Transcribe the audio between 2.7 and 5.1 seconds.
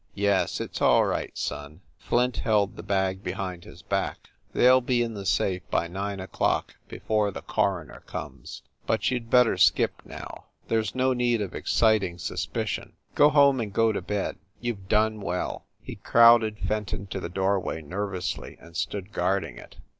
the bag be hind his back. "They ll be